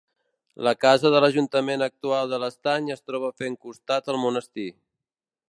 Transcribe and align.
La 0.67 0.71
casa 0.85 1.11
de 1.15 1.19
l'ajuntament 1.23 1.83
actual 1.87 2.33
de 2.33 2.41
l'Estany 2.45 2.91
es 2.97 3.05
troba 3.11 3.31
fent 3.43 3.61
costat 3.67 4.11
al 4.15 4.21
monestir. 4.25 4.69